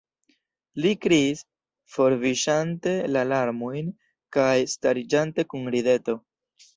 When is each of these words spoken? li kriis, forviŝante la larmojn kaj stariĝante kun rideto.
li 0.83 0.91
kriis, 1.01 1.41
forviŝante 1.97 2.93
la 3.15 3.23
larmojn 3.31 3.91
kaj 4.39 4.57
stariĝante 4.73 5.47
kun 5.53 5.69
rideto. 5.77 6.17